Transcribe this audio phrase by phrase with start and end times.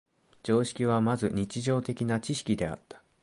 [0.41, 3.03] 常識はまず日常的な知識であった。